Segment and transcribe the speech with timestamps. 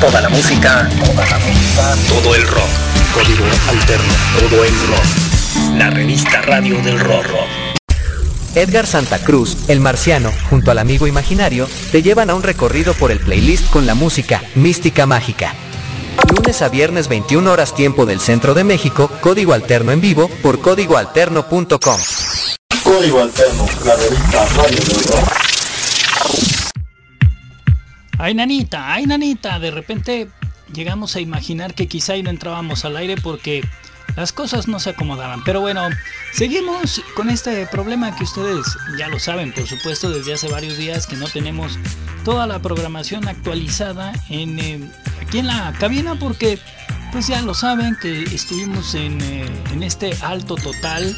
[0.00, 2.70] Toda la música, toda la música, todo el rock.
[3.12, 5.76] Código alterno, todo el rock.
[5.76, 7.26] La revista radio del rock.
[8.54, 13.10] Edgar Santa Cruz, el marciano, junto al amigo imaginario, te llevan a un recorrido por
[13.10, 15.54] el playlist con la música mística mágica.
[16.34, 20.60] Lunes a viernes 21 horas tiempo del centro de México, código alterno en vivo por
[20.60, 22.00] códigoalterno.com.
[22.82, 25.40] Código Alterno, la revista radio del rock.
[28.22, 30.28] Ay, nanita, ay, nanita, de repente
[30.74, 33.64] llegamos a imaginar que quizá no entrábamos al aire porque
[34.14, 35.42] las cosas no se acomodaban.
[35.42, 35.88] Pero bueno,
[36.34, 38.66] seguimos con este problema que ustedes
[38.98, 41.78] ya lo saben, por supuesto, desde hace varios días que no tenemos
[42.22, 44.90] toda la programación actualizada en, eh,
[45.22, 46.58] aquí en la cabina porque
[47.12, 51.16] pues ya lo saben que estuvimos en, eh, en este alto total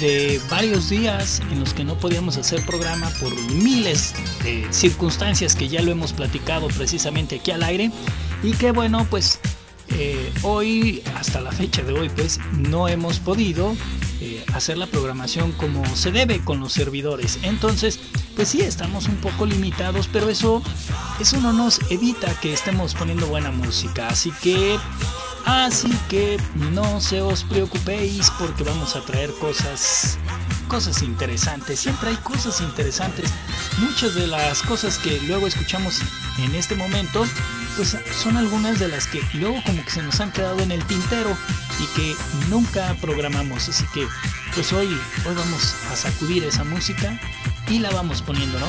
[0.00, 5.68] de varios días en los que no podíamos hacer programa por miles de circunstancias que
[5.68, 7.90] ya lo hemos platicado precisamente aquí al aire.
[8.42, 9.38] Y que bueno pues
[9.90, 13.74] eh, hoy hasta la fecha de hoy pues no hemos podido
[14.20, 17.38] eh, hacer la programación como se debe con los servidores.
[17.42, 18.00] Entonces
[18.34, 20.62] pues sí estamos un poco limitados pero eso
[21.20, 24.08] eso no nos evita que estemos poniendo buena música.
[24.08, 24.78] Así que
[25.44, 26.38] Así que
[26.72, 30.18] no se os preocupéis porque vamos a traer cosas
[30.68, 31.80] cosas interesantes.
[31.80, 33.30] Siempre hay cosas interesantes.
[33.78, 36.00] Muchas de las cosas que luego escuchamos
[36.38, 37.26] en este momento
[37.76, 40.84] pues son algunas de las que luego como que se nos han quedado en el
[40.84, 41.36] tintero
[41.78, 42.16] y que
[42.48, 43.68] nunca programamos.
[43.68, 44.06] Así que
[44.54, 44.86] pues hoy
[45.26, 47.18] hoy vamos a sacudir esa música
[47.68, 48.68] y la vamos poniendo, ¿no?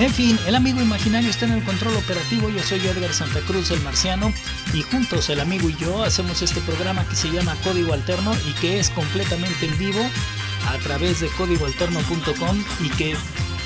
[0.00, 3.70] En fin, el amigo imaginario está en el control operativo, yo soy Edgar Santa Cruz,
[3.70, 4.32] el marciano,
[4.72, 8.52] y juntos el amigo y yo hacemos este programa que se llama Código Alterno y
[8.54, 10.00] que es completamente en vivo
[10.68, 13.14] a través de códigoalterno.com y que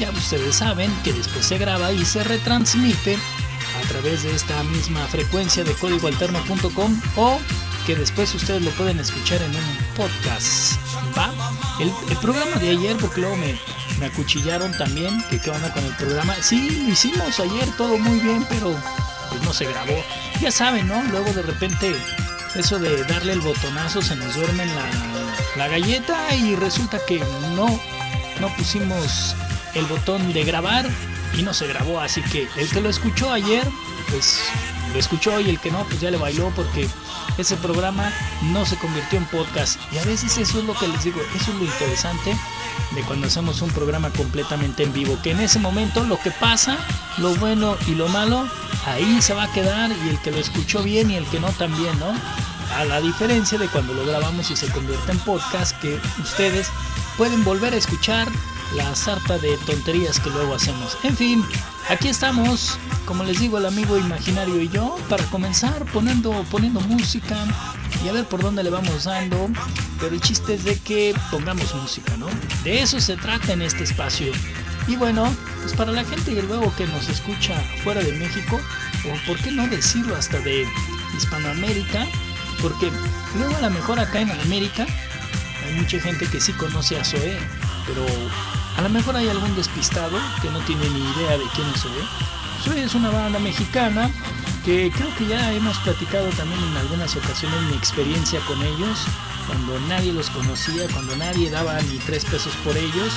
[0.01, 5.07] ya ustedes saben que después se graba y se retransmite a través de esta misma
[5.07, 7.39] frecuencia de códigoalterno.com o
[7.87, 10.81] que después ustedes lo pueden escuchar en un podcast.
[11.17, 11.33] ¿Va?
[11.79, 13.55] El, programa de ayer, porque me,
[13.99, 16.35] me acuchillaron también, que qué onda con el programa.
[16.41, 18.75] Sí, lo hicimos ayer, todo muy bien, pero
[19.31, 20.05] pues no se grabó.
[20.41, 21.03] Ya saben, ¿no?
[21.05, 21.95] Luego de repente
[22.55, 24.85] eso de darle el botonazo se nos duerme la,
[25.57, 27.19] la galleta y resulta que
[27.57, 27.67] no,
[28.41, 29.35] no pusimos
[29.75, 30.89] el botón de grabar
[31.37, 32.01] y no se grabó.
[32.01, 33.67] Así que el que lo escuchó ayer,
[34.11, 34.41] pues
[34.93, 36.89] lo escuchó y el que no, pues ya le bailó porque
[37.39, 38.13] ese programa
[38.43, 39.81] no se convirtió en podcast.
[39.93, 42.37] Y a veces eso es lo que les digo, eso es lo interesante
[42.95, 46.79] de cuando hacemos un programa completamente en vivo, que en ese momento lo que pasa,
[47.19, 48.47] lo bueno y lo malo,
[48.87, 51.49] ahí se va a quedar y el que lo escuchó bien y el que no
[51.53, 52.13] también, ¿no?
[52.77, 56.69] A la diferencia de cuando lo grabamos y se convierte en podcast, que ustedes
[57.17, 58.29] pueden volver a escuchar
[58.75, 60.97] la sarta de tonterías que luego hacemos.
[61.03, 61.45] En fin,
[61.89, 67.37] aquí estamos, como les digo, el amigo imaginario y yo, para comenzar poniendo, poniendo música
[68.05, 69.49] y a ver por dónde le vamos dando.
[70.01, 72.27] Pero el chiste es de que pongamos música, ¿no?
[72.63, 74.33] De eso se trata en este espacio.
[74.87, 78.61] Y bueno, pues para la gente y luego que nos escucha fuera de México,
[79.05, 80.67] o por qué no decirlo hasta de
[81.17, 82.07] Hispanoamérica,
[82.61, 82.91] porque
[83.39, 84.87] luego a lo mejor acá en América
[85.65, 87.39] hay mucha gente que sí conoce a Zoé,
[87.87, 88.05] pero
[88.77, 92.03] a lo mejor hay algún despistado que no tiene ni idea de quién es Zoé.
[92.63, 94.11] Zoé es una banda mexicana
[94.65, 99.07] que creo que ya hemos platicado también en algunas ocasiones mi experiencia con ellos,
[99.47, 103.13] cuando nadie los conocía, cuando nadie daba ni tres pesos por ellos.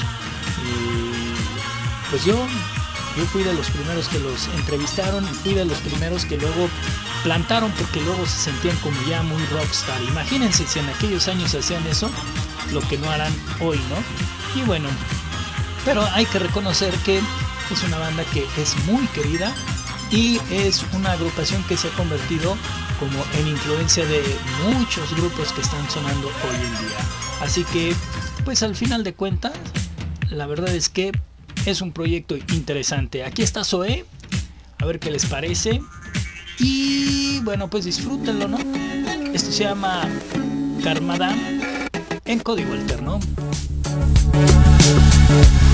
[0.66, 2.36] Y pues yo,
[3.16, 6.70] yo fui de los primeros que los entrevistaron y fui de los primeros que luego
[7.24, 10.02] plantaron porque luego se sentían como ya muy rockstar.
[10.04, 12.12] Imagínense si en aquellos años hacían eso,
[12.74, 14.62] lo que no harán hoy, ¿no?
[14.62, 14.90] Y bueno,
[15.88, 17.20] pero hay que reconocer que
[17.72, 19.56] es una banda que es muy querida
[20.12, 22.58] y es una agrupación que se ha convertido
[23.00, 24.22] como en influencia de
[24.66, 26.98] muchos grupos que están sonando hoy en día.
[27.40, 27.96] Así que,
[28.44, 29.54] pues al final de cuentas,
[30.30, 31.14] la verdad es que
[31.66, 33.24] es un proyecto interesante.
[33.24, 34.04] Aquí está Zoe,
[34.80, 35.80] a ver qué les parece.
[36.60, 38.58] Y bueno, pues disfrútenlo, ¿no?
[39.34, 40.06] Esto se llama
[40.84, 41.40] Karmadam
[42.26, 43.22] en código alterno.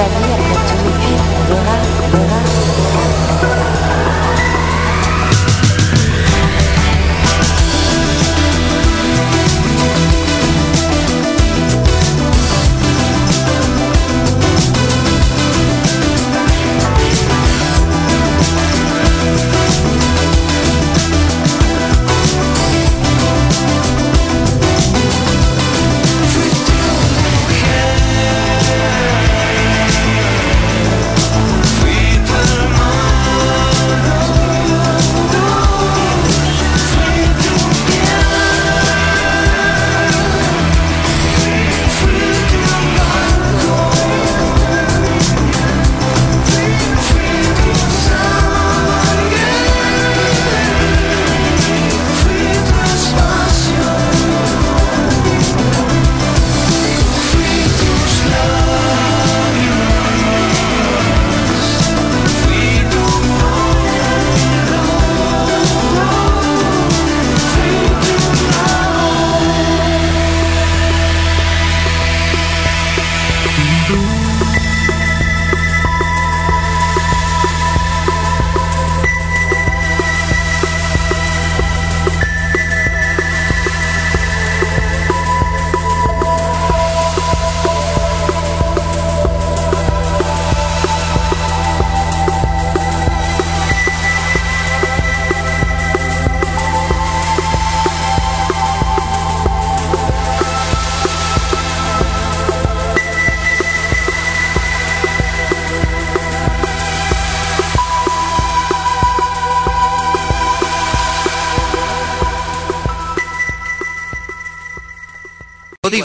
[0.00, 0.49] Làm.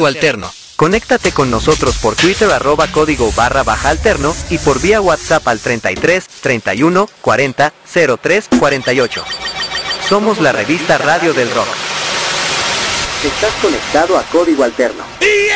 [0.05, 0.51] Código Alterno.
[0.75, 5.59] Conéctate con nosotros por Twitter arroba código barra baja alterno y por vía WhatsApp al
[5.59, 7.74] 33 31 40
[8.21, 9.25] 03 48.
[10.07, 11.67] Somos la revista Radio del Rock.
[13.24, 15.03] Estás conectado a Código Alterno.
[15.21, 15.50] Y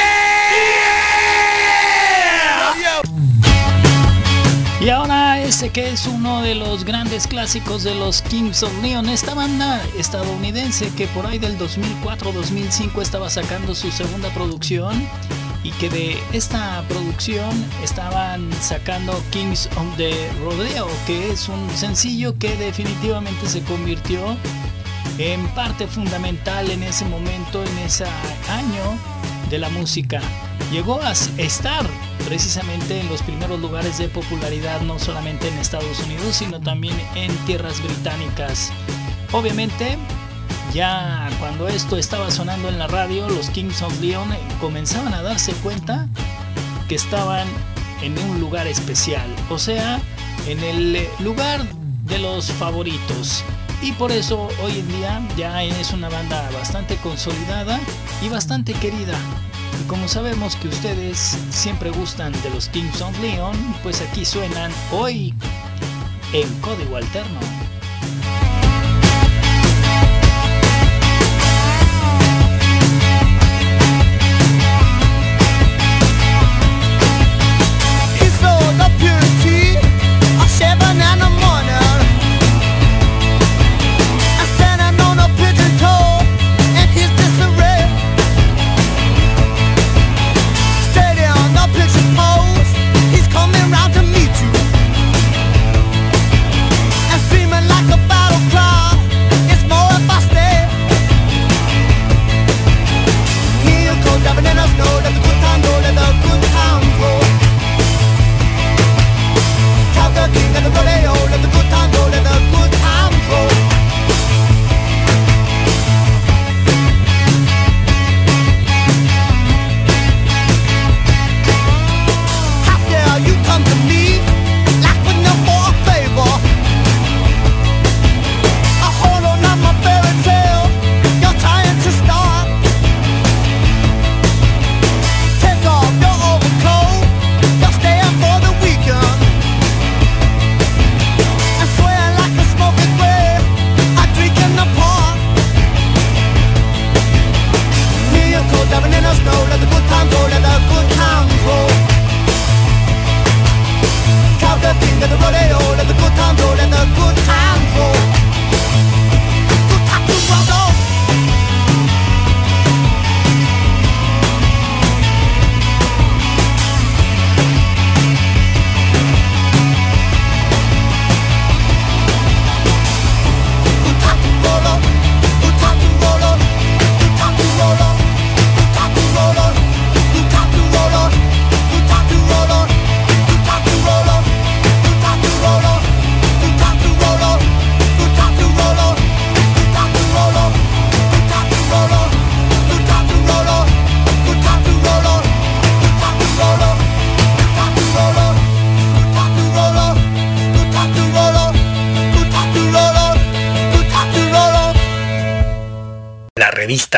[5.50, 9.82] ese que es uno de los grandes clásicos de los Kings of Leon, esta banda
[9.98, 15.08] estadounidense que por ahí del 2004-2005 estaba sacando su segunda producción
[15.64, 17.50] y que de esta producción
[17.84, 20.14] estaban sacando Kings of the
[20.44, 24.38] Rodeo, que es un sencillo que definitivamente se convirtió
[25.18, 28.06] en parte fundamental en ese momento, en ese
[28.50, 29.00] año
[29.50, 30.22] de la música.
[30.72, 31.86] Llegó a estar
[32.26, 37.36] precisamente en los primeros lugares de popularidad, no solamente en Estados Unidos, sino también en
[37.46, 38.72] tierras británicas.
[39.32, 39.98] Obviamente,
[40.74, 44.30] ya cuando esto estaba sonando en la radio, los Kings of Leon
[44.62, 46.08] comenzaban a darse cuenta
[46.88, 47.48] que estaban
[48.02, 50.00] en un lugar especial, o sea,
[50.48, 51.66] en el lugar
[52.06, 53.44] de los favoritos.
[53.82, 57.80] Y por eso hoy en día ya es una banda bastante consolidada
[58.22, 59.18] y bastante querida.
[59.82, 64.72] Y como sabemos que ustedes siempre gustan de los Kings of Leon, pues aquí suenan
[64.92, 65.34] hoy
[66.34, 67.40] en código alterno.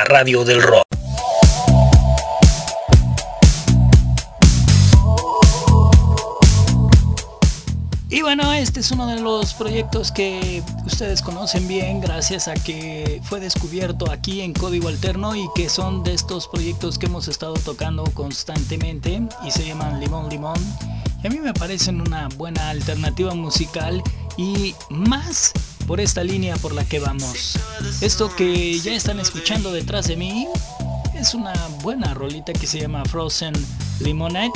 [0.03, 0.85] Radio del Rock.
[8.09, 13.21] Y bueno, este es uno de los proyectos que ustedes conocen bien gracias a que
[13.23, 17.53] fue descubierto aquí en Código Alterno y que son de estos proyectos que hemos estado
[17.53, 20.59] tocando constantemente y se llaman Limón Limón.
[21.23, 24.03] Y a mí me parecen una buena alternativa musical
[24.37, 25.53] y más
[25.87, 27.57] por esta línea por la que vamos.
[28.01, 30.47] Esto que ya están escuchando detrás de mí
[31.15, 33.53] es una buena rolita que se llama Frozen
[33.99, 34.51] Lemonade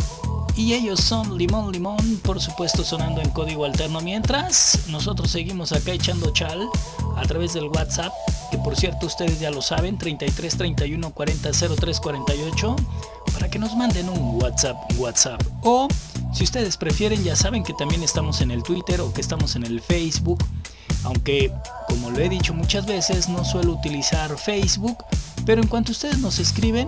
[0.57, 3.99] y ellos son Limón Limón, por supuesto sonando en código alterno.
[4.01, 6.69] Mientras nosotros seguimos acá echando chal
[7.17, 8.13] a través del WhatsApp,
[8.51, 12.75] que por cierto ustedes ya lo saben, 33 31 40 03 48,
[13.33, 15.41] para que nos manden un WhatsApp, WhatsApp.
[15.61, 15.89] O
[16.33, 19.65] si ustedes prefieren, ya saben que también estamos en el Twitter o que estamos en
[19.65, 20.43] el Facebook.
[21.03, 21.51] Aunque,
[21.87, 24.97] como lo he dicho muchas veces, no suelo utilizar Facebook,
[25.45, 26.87] pero en cuanto ustedes nos escriben,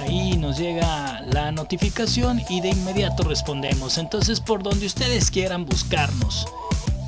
[0.00, 3.98] ahí nos llega la notificación y de inmediato respondemos.
[3.98, 6.46] Entonces por donde ustedes quieran buscarnos.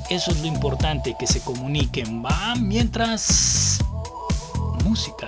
[0.09, 2.55] Eso es lo importante, que se comuniquen, ¿va?
[2.55, 3.79] Mientras...
[4.83, 5.27] Música.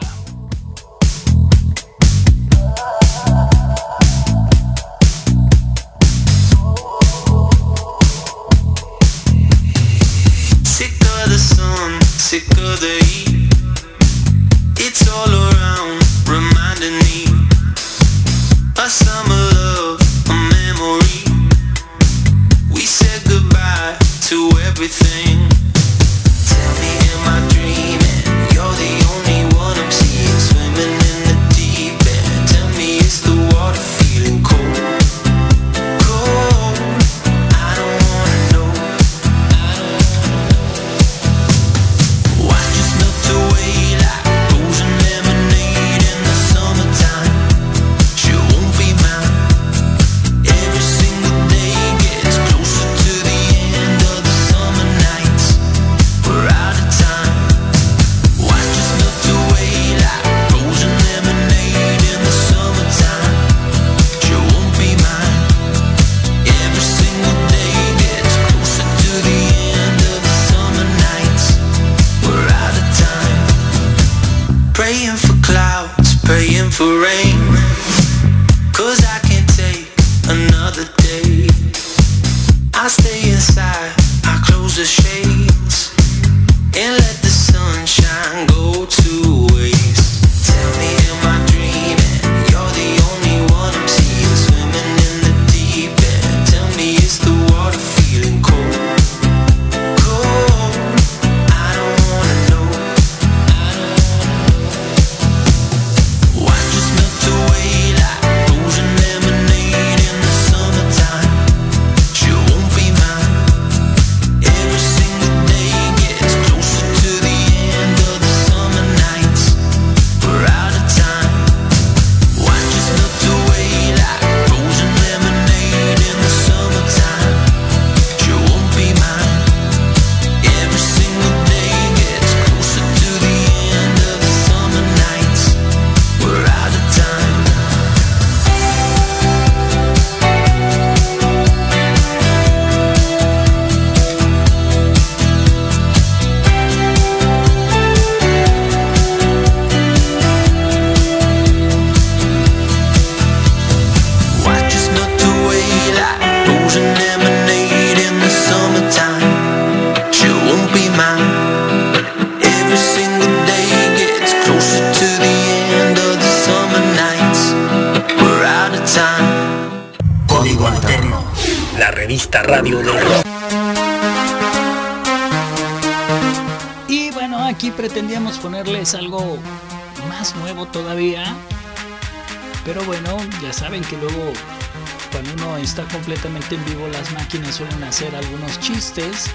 [186.55, 189.25] En vivo las máquinas suelen hacer algunos chistes.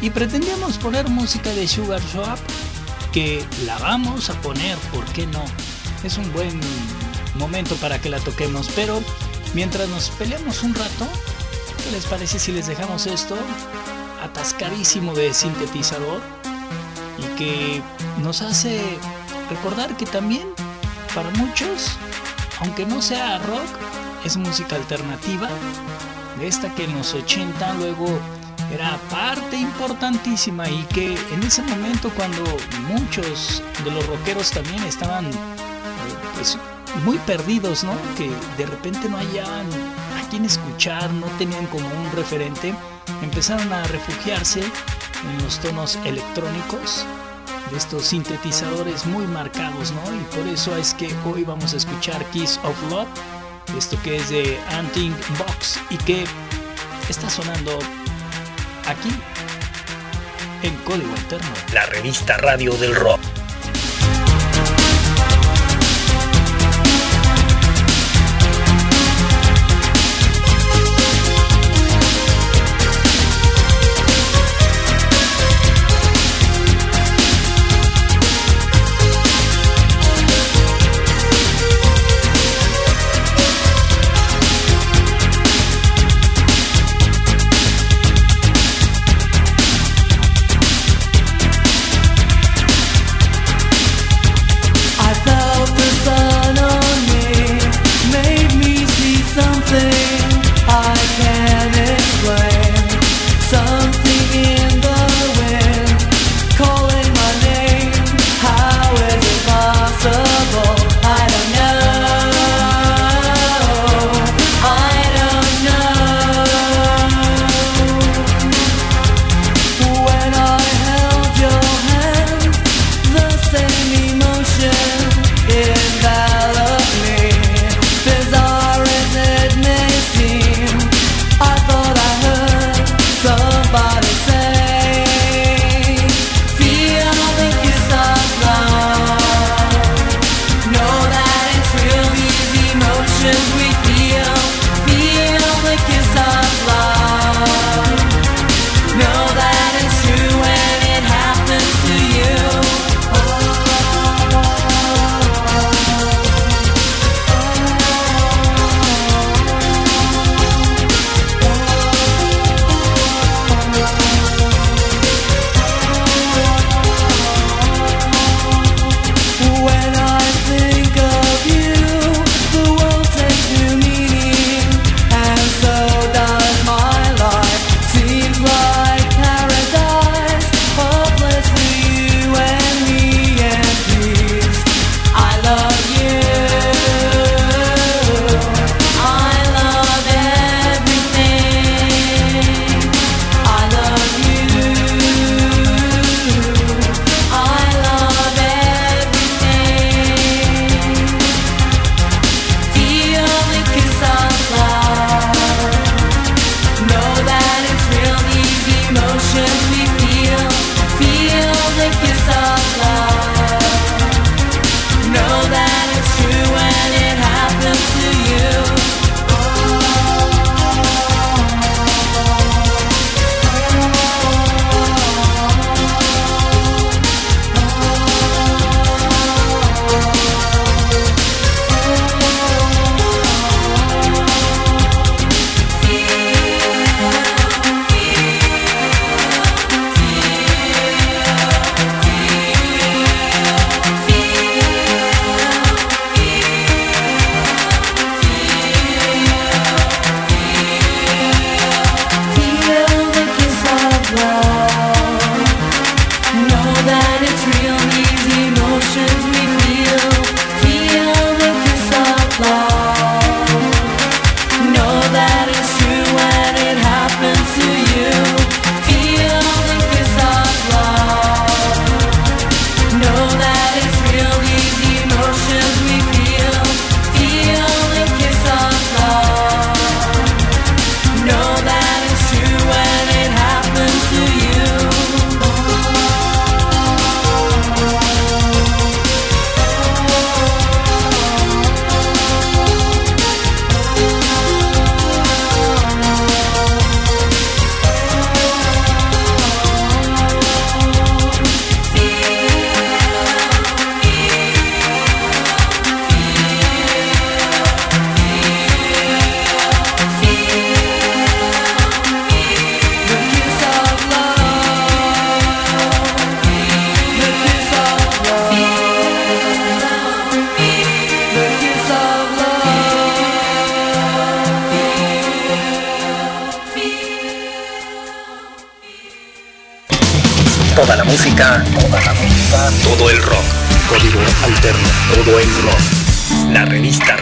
[0.00, 2.38] Y pretendíamos poner música de Sugar Shop
[3.12, 5.44] que la vamos a poner, ¿por qué no?
[6.04, 6.60] Es un buen
[7.34, 9.02] momento para que la toquemos, pero
[9.54, 11.08] mientras nos peleamos un rato,
[11.84, 13.36] ¿qué les parece si les dejamos esto
[14.22, 16.20] atascadísimo de sintetizador?
[17.20, 17.82] y que
[18.22, 18.80] nos hace
[19.48, 20.46] recordar que también
[21.14, 21.96] para muchos,
[22.60, 23.66] aunque no sea rock,
[24.24, 25.48] es música alternativa,
[26.42, 28.06] esta que en los 80 luego
[28.72, 32.44] era parte importantísima y que en ese momento cuando
[32.88, 35.32] muchos de los rockeros también estaban eh,
[36.34, 36.56] pues
[37.04, 37.92] muy perdidos, ¿no?
[38.16, 42.74] Que de repente no hallaban a quien escuchar, no tenían como un referente,
[43.22, 47.06] empezaron a refugiarse en los tonos electrónicos
[47.70, 50.14] de estos sintetizadores muy marcados, ¿no?
[50.14, 53.08] Y por eso es que hoy vamos a escuchar Kiss of Love,
[53.76, 56.24] esto que es de Hunting Box y que
[57.08, 57.78] está sonando
[58.86, 59.10] aquí
[60.62, 61.50] en Código Alterno.
[61.72, 63.39] La revista Radio del Rock.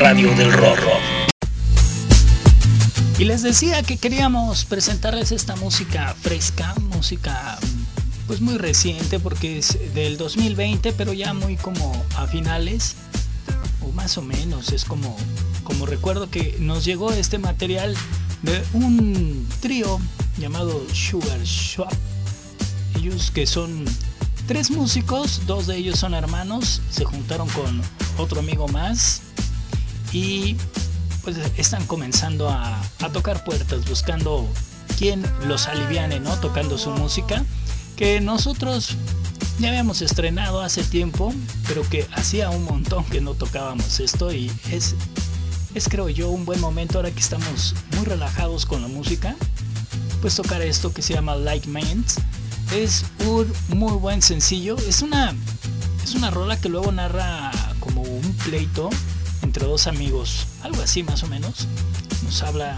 [0.08, 0.78] Radio del Rock.
[3.18, 7.58] Y les decía que queríamos presentarles esta música fresca, música
[8.26, 12.96] pues muy reciente porque es del 2020, pero ya muy como a finales
[13.82, 15.14] o más o menos, es como
[15.62, 17.94] como recuerdo que nos llegó este material
[18.40, 20.00] de un trío
[20.38, 21.92] llamado Sugar Swap.
[22.96, 23.84] Ellos que son
[24.46, 27.82] tres músicos, dos de ellos son hermanos, se juntaron con
[28.16, 29.20] otro amigo más
[30.12, 30.56] y
[31.22, 32.80] pues están comenzando a,
[33.12, 34.48] tocar puertas, buscando
[34.98, 36.36] quien los aliviane, ¿no?
[36.40, 37.44] Tocando su música
[37.96, 38.96] que nosotros
[39.58, 41.34] ya habíamos estrenado hace tiempo,
[41.66, 44.94] pero que hacía un montón que no tocábamos esto y es,
[45.74, 49.34] es creo yo un buen momento ahora que estamos muy relajados con la música,
[50.20, 52.16] pues tocar esto que se llama Like Minds.
[52.74, 55.34] Es un muy buen sencillo, es una,
[56.04, 58.90] es una rola que luego narra como un pleito
[59.48, 61.66] entre dos amigos, algo así más o menos.
[62.22, 62.76] Nos habla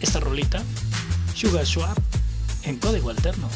[0.00, 0.62] esta rolita,
[1.34, 1.98] Sugar Swap,
[2.62, 3.48] en código alterno.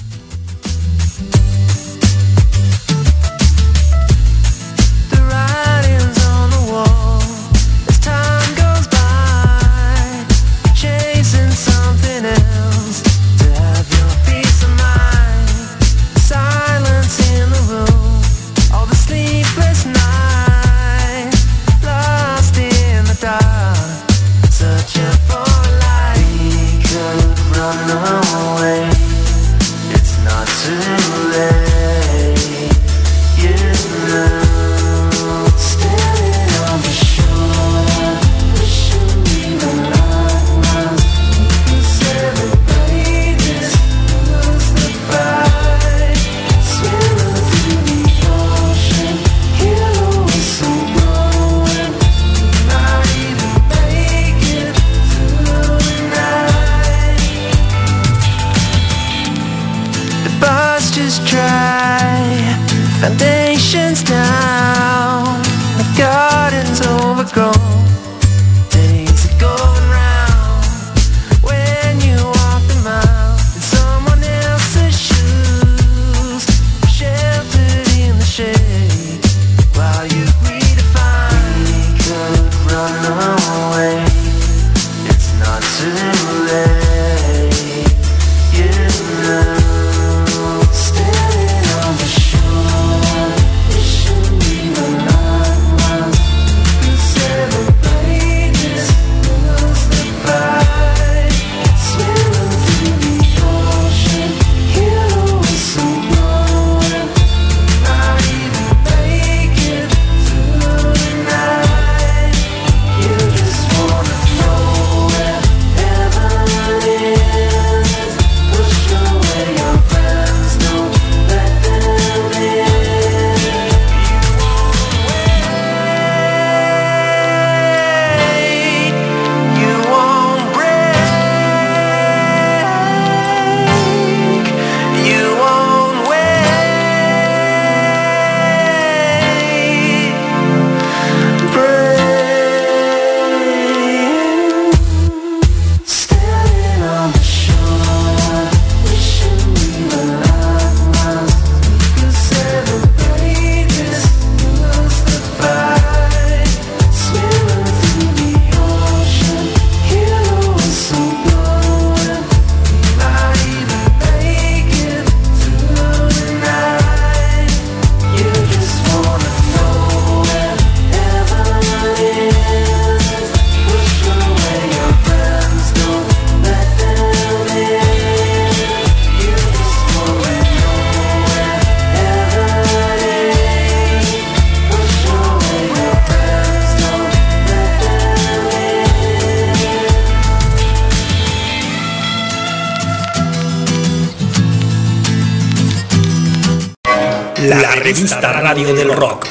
[198.65, 199.27] Del Rock.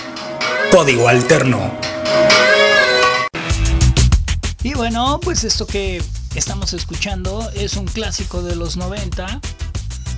[0.71, 1.71] Código alterno.
[4.63, 6.01] Y bueno, pues esto que
[6.33, 9.39] estamos escuchando es un clásico de los 90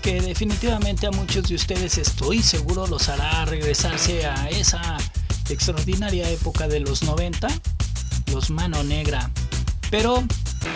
[0.02, 4.98] que definitivamente a muchos de ustedes estoy seguro los hará regresarse a esa
[5.50, 7.50] extraordinaria época de los 90,
[8.32, 9.30] los Mano Negra.
[9.90, 10.24] Pero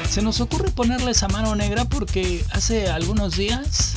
[0.10, 3.96] se nos ocurre ponerles a Mano Negra porque hace algunos días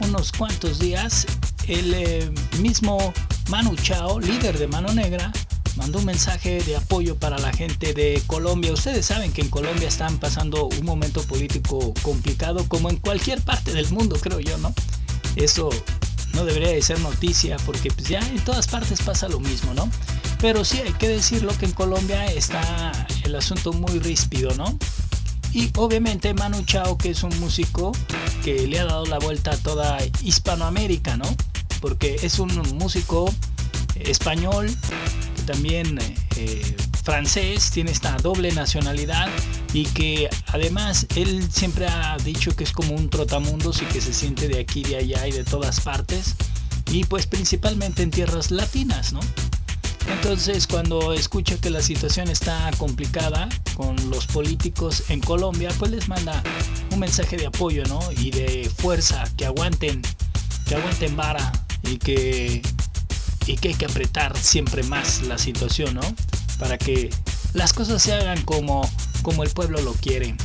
[0.00, 1.26] unos cuantos días,
[1.68, 3.12] el eh, mismo
[3.48, 5.32] Manu Chao, líder de Mano Negra,
[5.76, 8.72] mandó un mensaje de apoyo para la gente de Colombia.
[8.72, 13.72] Ustedes saben que en Colombia están pasando un momento político complicado, como en cualquier parte
[13.72, 14.74] del mundo, creo yo, ¿no?
[15.36, 15.70] Eso
[16.34, 19.88] no debería de ser noticia porque pues ya en todas partes pasa lo mismo, ¿no?
[20.40, 22.92] Pero sí hay que decirlo que en Colombia está
[23.24, 24.78] el asunto muy ríspido, ¿no?
[25.56, 27.92] Y obviamente Manu Chao, que es un músico
[28.44, 31.24] que le ha dado la vuelta a toda Hispanoamérica, ¿no?
[31.80, 33.32] Porque es un músico
[33.94, 34.68] español,
[35.34, 35.98] que también
[36.36, 39.30] eh, francés, tiene esta doble nacionalidad
[39.72, 44.12] y que además él siempre ha dicho que es como un trotamundos y que se
[44.12, 46.34] siente de aquí, de allá y de todas partes.
[46.92, 49.20] Y pues principalmente en tierras latinas, ¿no?
[50.08, 56.08] Entonces cuando escucha que la situación está complicada con los políticos en Colombia, pues les
[56.08, 56.42] manda
[56.92, 58.00] un mensaje de apoyo, ¿no?
[58.16, 60.02] Y de fuerza, que aguanten,
[60.66, 62.62] que aguanten vara y que,
[63.46, 66.02] y que hay que apretar siempre más la situación, ¿no?
[66.58, 67.10] Para que
[67.52, 68.88] las cosas se hagan como,
[69.22, 70.36] como el pueblo lo quiere.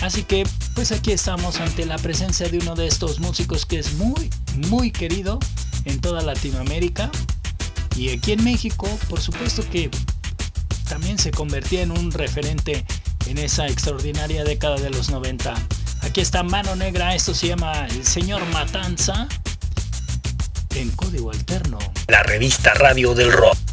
[0.00, 3.94] Así que pues aquí estamos ante la presencia de uno de estos músicos que es
[3.94, 4.30] muy,
[4.68, 5.40] muy querido
[5.84, 7.10] en toda Latinoamérica
[7.98, 9.90] y aquí en México, por supuesto que
[10.88, 12.84] también se convertía en un referente
[13.26, 15.54] en esa extraordinaria década de los 90.
[16.02, 19.26] Aquí está Mano Negra, esto se llama El Señor Matanza
[20.76, 21.78] en código alterno.
[22.06, 23.67] La revista Radio del Rock.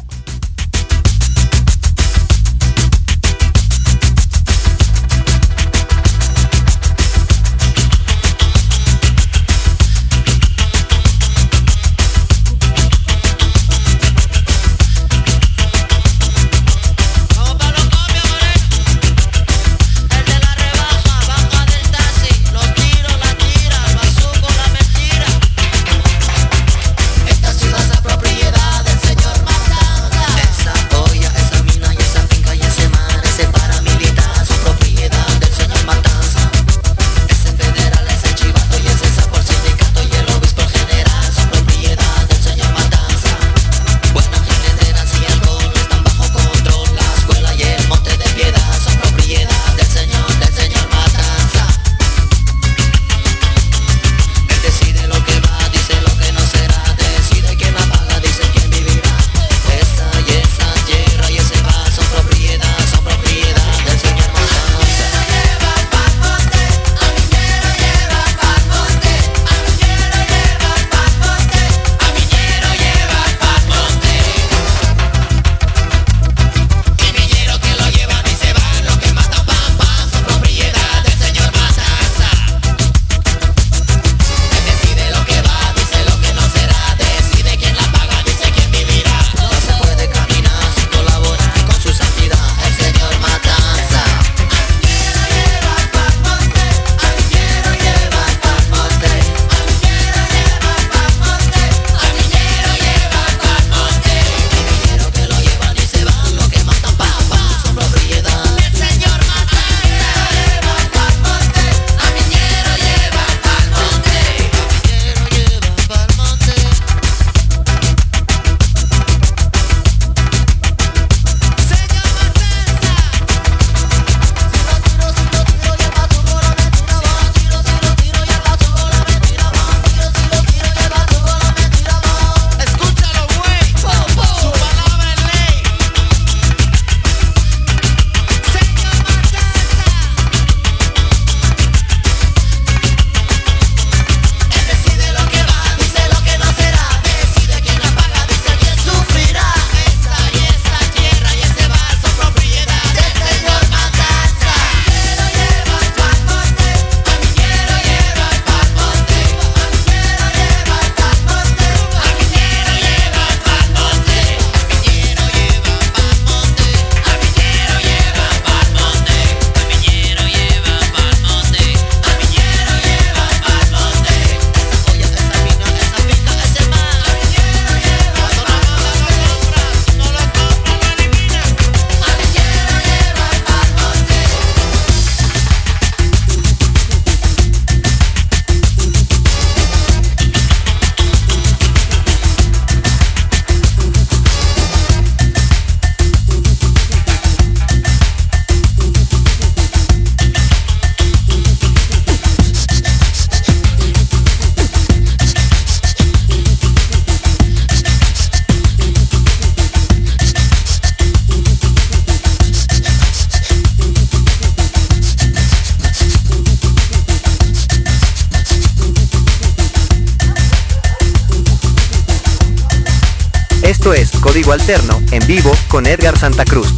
[224.36, 226.68] Código Alterno, en vivo, con Edgar Santa Cruz.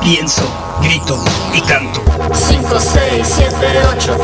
[0.00, 0.48] Pienso,
[0.80, 1.18] grito
[1.52, 2.00] y canto.
[2.32, 3.54] 5, 6, 7,
[3.88, 4.18] 8.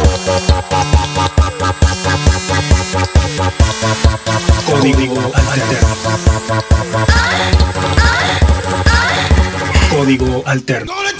[4.70, 5.88] Código alterno.
[9.90, 11.11] Código alterno.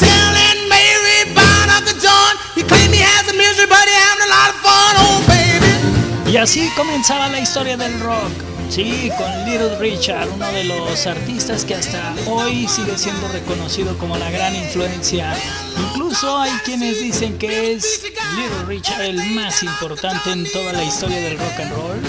[6.42, 8.32] Así comenzaba la historia del rock.
[8.68, 14.16] Sí, con Little Richard, uno de los artistas que hasta hoy sigue siendo reconocido como
[14.16, 15.36] la gran influencia.
[15.78, 21.20] Incluso hay quienes dicen que es Little Richard el más importante en toda la historia
[21.20, 22.00] del rock and roll.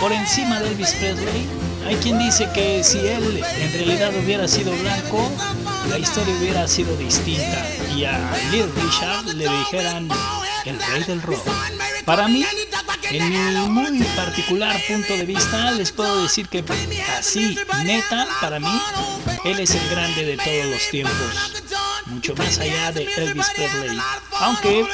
[0.00, 1.46] Por encima de Elvis Presley,
[1.86, 5.30] hay quien dice que si él en realidad hubiera sido blanco,
[5.88, 8.18] la historia hubiera sido distinta y a
[8.50, 10.08] Little Richard le dijeran
[10.64, 11.46] el rey del rock.
[12.04, 12.44] Para mí,
[13.10, 16.64] en mi muy particular punto de vista, les puedo decir que
[17.18, 18.80] así, neta, para mí,
[19.44, 21.50] él es el grande de todos los tiempos.
[22.06, 23.98] Mucho más allá de Elvis Presley.
[24.40, 24.86] Aunque,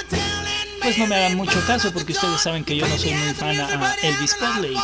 [0.83, 3.60] pues no me hagan mucho caso porque ustedes saben que yo no soy muy fan
[3.60, 4.77] a Elvis Presley.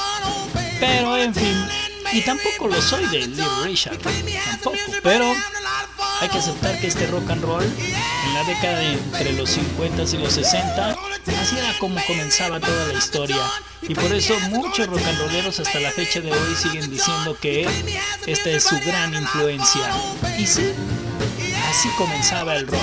[0.80, 1.66] Pero en fin,
[2.12, 4.76] y tampoco lo soy de Little Richard, tampoco.
[5.02, 5.34] Pero
[6.20, 10.02] hay que aceptar que este rock and roll en la década de entre los 50
[10.02, 10.96] y los 60
[11.40, 13.42] así era como comenzaba toda la historia.
[13.82, 17.68] Y por eso muchos rock and rolleros hasta la fecha de hoy siguen diciendo que
[18.26, 19.90] esta es su gran influencia.
[20.38, 20.72] Y sí
[21.68, 22.80] así comenzaba el rock.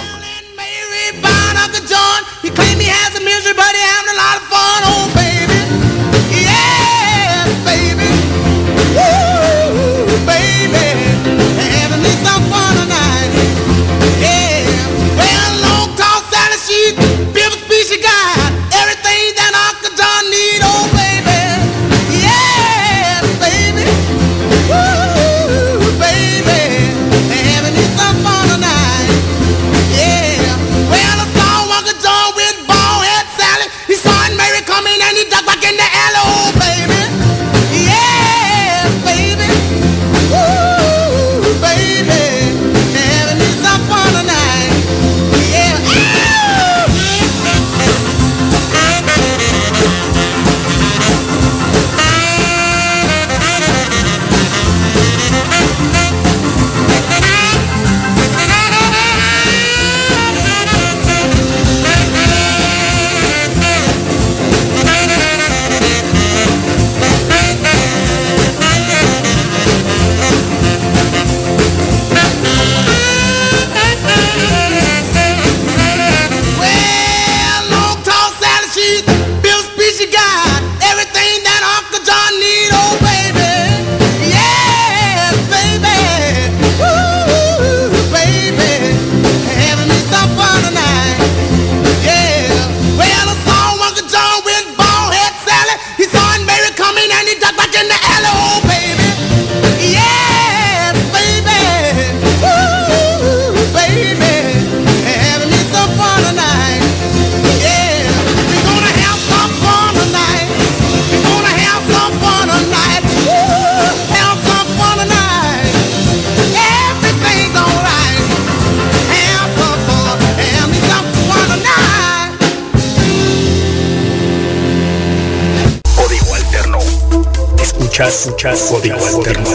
[128.39, 129.49] Escuchas, código alterno.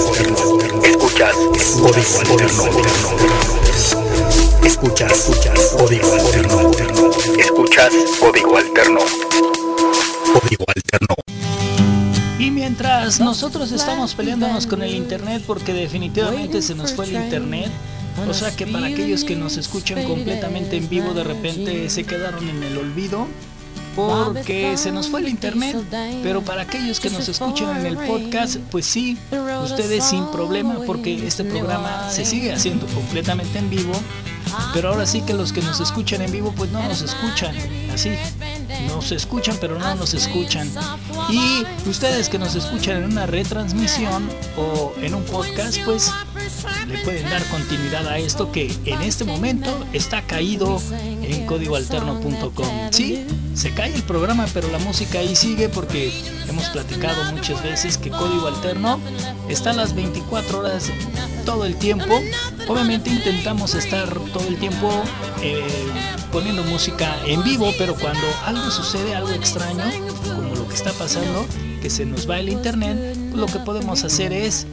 [0.85, 1.35] Escuchas,
[1.81, 2.65] código alterno.
[4.63, 6.71] Escuchas, escuchas, código alterno.
[7.39, 9.01] Escuchas, código alterno.
[10.35, 11.15] Código alterno.
[12.39, 17.71] Y mientras nosotros estamos peleándonos con el internet porque definitivamente se nos fue el internet,
[18.29, 22.47] o sea que para aquellos que nos escuchan completamente en vivo de repente se quedaron
[22.51, 23.29] en el olvido
[23.95, 25.77] porque se nos fue el internet,
[26.23, 29.17] pero para aquellos que nos escuchan en el podcast, pues sí,
[29.63, 33.93] ustedes sin problema porque este programa se sigue haciendo completamente en vivo,
[34.73, 37.55] pero ahora sí que los que nos escuchan en vivo pues no nos escuchan,
[37.93, 38.11] así,
[38.89, 40.71] nos escuchan pero no nos escuchan.
[41.31, 46.11] Y ustedes que nos escuchan en una retransmisión o en un podcast, pues
[46.87, 50.81] le pueden dar continuidad a esto que en este momento está caído
[51.23, 52.69] en códigoalterno.com.
[52.91, 56.13] Sí, se cae el programa, pero la música ahí sigue porque
[56.49, 58.99] hemos platicado muchas veces que Código Alterno
[59.49, 60.91] está a las 24 horas
[61.45, 62.21] todo el tiempo.
[62.69, 64.91] Obviamente intentamos estar todo el tiempo
[65.43, 65.67] eh,
[66.33, 69.85] poniendo música en vivo, pero cuando algo sucede, algo extraño,
[70.25, 71.47] como lo que está pasando,
[71.81, 74.67] que se nos va el internet, pues lo que podemos hacer es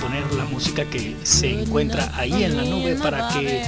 [0.00, 3.62] poner la música que se encuentra ahí en la nube para que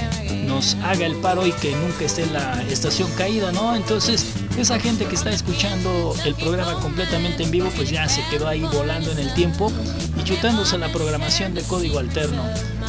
[0.47, 3.75] nos haga el paro y que nunca esté en la estación caída, ¿no?
[3.75, 4.25] Entonces
[4.57, 8.61] esa gente que está escuchando el programa completamente en vivo, pues ya se quedó ahí
[8.61, 9.71] volando en el tiempo
[10.19, 12.43] y chutándose la programación de código alterno.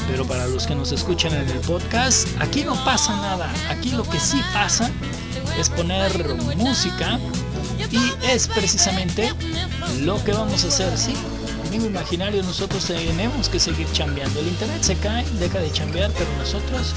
[0.09, 3.51] Pero para los que nos escuchan en el podcast, aquí no pasa nada.
[3.71, 4.91] Aquí lo que sí pasa
[5.59, 6.13] es poner
[6.57, 7.19] música
[7.91, 9.33] y es precisamente
[10.01, 11.15] lo que vamos a hacer, ¿sí?
[11.67, 14.41] Amigo imaginario, nosotros tenemos que seguir chambeando.
[14.41, 16.93] El internet se cae, deja de chambear, pero nosotros,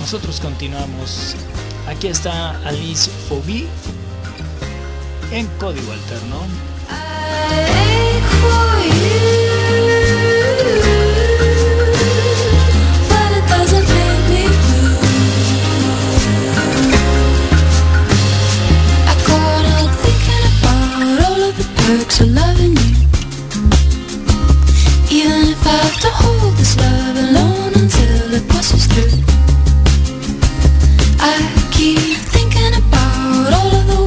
[0.00, 1.36] nosotros continuamos
[1.86, 3.68] Aquí está Alice Fobi
[5.32, 6.46] en código alterno.
[21.76, 22.94] perks of loving you
[25.10, 29.22] Even if I have to hold this love alone until it passes through
[31.90, 34.01] thinking about all of the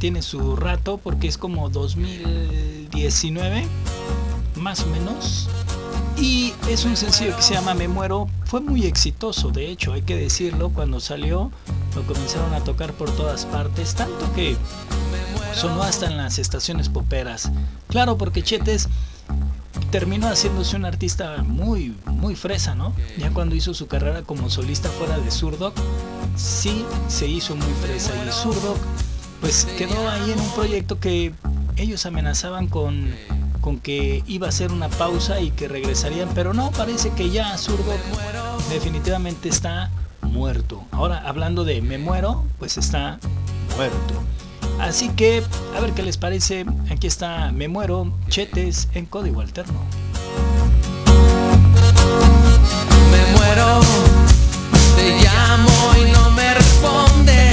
[0.00, 3.66] tiene su rato porque es como 2019,
[4.56, 5.48] más o menos.
[6.16, 8.26] Y es un sencillo que se llama Me Muero.
[8.46, 11.52] Fue muy exitoso, de hecho, hay que decirlo, cuando salió
[11.94, 14.56] lo comenzaron a tocar por todas partes, tanto que
[15.54, 17.52] sonó hasta en las estaciones poperas.
[17.88, 18.88] Claro, porque Chetes
[19.90, 22.94] terminó haciéndose un artista muy, muy fresa, ¿no?
[23.18, 25.74] Ya cuando hizo su carrera como solista fuera de Surdoc,
[26.36, 28.78] sí se hizo muy fresa y Surdoc
[29.40, 31.32] pues quedó ahí en un proyecto que
[31.76, 33.14] ellos amenazaban con,
[33.60, 37.56] con que iba a ser una pausa y que regresarían, pero no, parece que ya
[37.56, 37.98] Zurdok
[38.70, 39.90] definitivamente está
[40.22, 40.84] muerto.
[40.92, 43.18] Ahora, hablando de me muero, pues está
[43.76, 44.14] muerto.
[44.80, 45.42] Así que,
[45.76, 46.64] a ver qué les parece.
[46.90, 49.78] Aquí está Me Muero, Chetes en código alterno.
[53.10, 53.80] Me muero,
[54.96, 57.49] te llamo y no me respondes.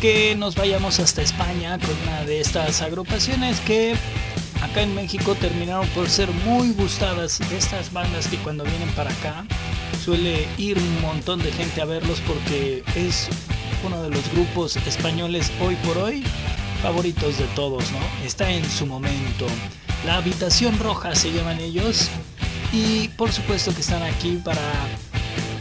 [0.00, 3.94] Que nos vayamos hasta España con una de estas agrupaciones que
[4.62, 7.40] acá en México terminaron por ser muy gustadas.
[7.52, 9.46] Estas bandas que cuando vienen para acá
[10.04, 13.28] suele ir un montón de gente a verlos porque es
[13.84, 16.24] uno de los grupos españoles hoy por hoy
[16.82, 17.98] favoritos de todos, ¿no?
[18.24, 19.46] Está en su momento.
[20.04, 22.08] La habitación roja se llaman ellos
[22.72, 24.62] y por supuesto que están aquí para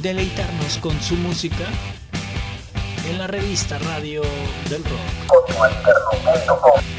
[0.01, 1.65] deleitarnos con su música
[3.07, 4.21] en la revista Radio
[4.69, 6.94] del Rock.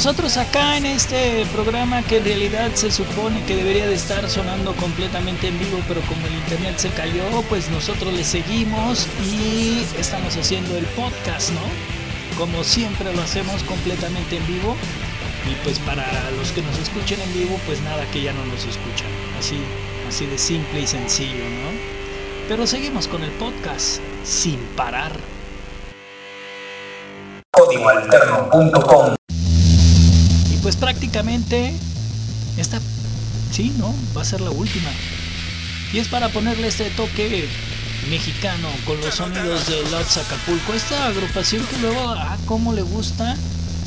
[0.00, 4.74] Nosotros acá en este programa que en realidad se supone que debería de estar sonando
[4.76, 10.34] completamente en vivo, pero como el internet se cayó, pues nosotros le seguimos y estamos
[10.38, 11.60] haciendo el podcast, ¿no?
[12.38, 14.74] Como siempre lo hacemos completamente en vivo.
[15.44, 16.06] Y pues para
[16.38, 19.10] los que nos escuchen en vivo, pues nada que ya no nos escuchan.
[19.38, 19.58] Así,
[20.08, 21.78] así de simple y sencillo, ¿no?
[22.48, 25.12] Pero seguimos con el podcast sin parar.
[27.52, 29.19] Códigoalterno.com
[30.80, 31.72] prácticamente
[32.56, 32.80] esta,
[33.52, 33.94] sí, ¿no?
[34.16, 34.90] Va a ser la última.
[35.92, 37.48] Y es para ponerle este toque
[38.08, 40.72] mexicano con los sonidos de Lots Acapulco.
[40.72, 43.36] Esta agrupación que luego, ah, cómo le gusta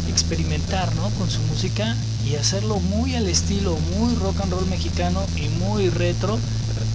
[0.09, 1.09] experimentar, ¿no?
[1.11, 5.89] Con su música y hacerlo muy al estilo, muy rock and roll mexicano y muy
[5.89, 6.37] retro,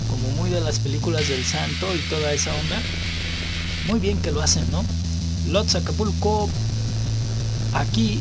[0.09, 2.80] como muy de las películas del santo y toda esa onda.
[3.88, 4.84] Muy bien que lo hacen, ¿no?
[5.51, 6.49] Lots Acapulco,
[7.74, 8.20] aquí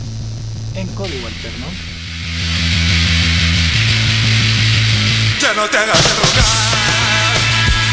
[0.77, 1.65] en Código Alterno.
[5.41, 7.33] Ya no te hagas de rogar,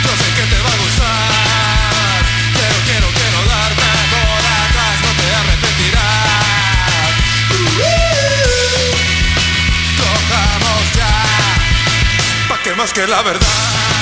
[0.05, 5.27] yo sé que te va a gustar, pero quiero, quiero darte por atrás, no te
[5.41, 7.13] arrepentirás.
[9.97, 11.15] Cojamos ya,
[12.49, 13.94] pa' que más que la verdad,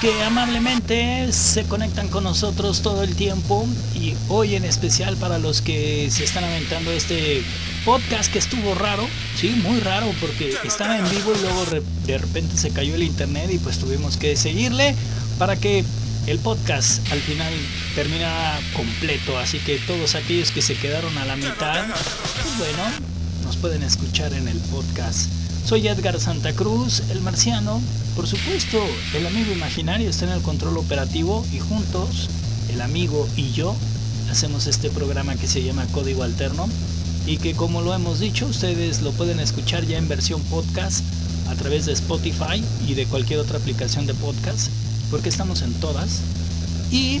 [0.00, 5.62] que amablemente se conectan con nosotros todo el tiempo y hoy en especial para los
[5.62, 7.42] que se están aventando este
[7.84, 11.64] podcast que estuvo raro, sí, muy raro porque estaba en vivo y luego
[12.06, 14.94] de repente se cayó el internet y pues tuvimos que seguirle
[15.38, 15.84] para que
[16.26, 17.52] el podcast al final
[17.94, 22.82] termina completo, así que todos aquellos que se quedaron a la mitad, pues bueno,
[23.44, 25.30] nos pueden escuchar en el podcast.
[25.66, 27.80] Soy Edgar Santa Cruz, el marciano.
[28.14, 28.78] Por supuesto,
[29.14, 32.30] el amigo imaginario está en el control operativo y juntos,
[32.72, 33.74] el amigo y yo,
[34.30, 36.68] hacemos este programa que se llama Código Alterno
[37.26, 41.04] y que como lo hemos dicho, ustedes lo pueden escuchar ya en versión podcast
[41.48, 44.68] a través de Spotify y de cualquier otra aplicación de podcast,
[45.10, 46.20] porque estamos en todas.
[46.92, 47.20] Y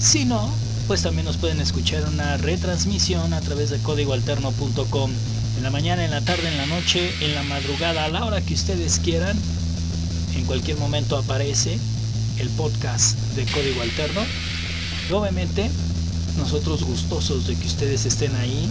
[0.00, 0.50] si no,
[0.86, 5.10] pues también nos pueden escuchar una retransmisión a través de códigoalterno.com
[5.60, 8.40] en la mañana, en la tarde, en la noche, en la madrugada, a la hora
[8.40, 9.38] que ustedes quieran.
[10.34, 11.78] En cualquier momento aparece
[12.38, 14.22] el podcast de Código Alterno.
[15.10, 15.70] Y obviamente,
[16.38, 18.70] nosotros gustosos de que ustedes estén ahí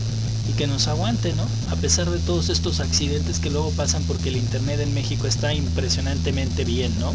[0.49, 1.43] y que nos aguanten, ¿no?
[1.71, 5.53] A pesar de todos estos accidentes que luego pasan porque el internet en México está
[5.53, 7.13] impresionantemente bien, ¿no?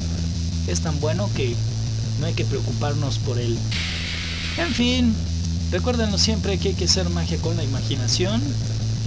[0.69, 1.57] Es tan bueno que
[2.21, 3.59] no hay que preocuparnos por él.
[4.57, 5.13] En fin,
[5.73, 8.41] recuérdenlo siempre que hay que hacer magia con la imaginación